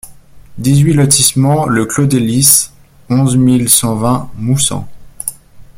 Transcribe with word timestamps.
dix-huit 0.57 0.93
lotissement 0.95 1.67
Le 1.67 1.85
Clos 1.85 2.07
des 2.07 2.19
Lys, 2.19 2.73
onze 3.11 3.37
mille 3.37 3.69
cent 3.69 3.93
vingt 3.95 4.31
Moussan 4.35 4.89